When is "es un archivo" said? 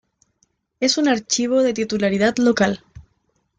0.79-1.61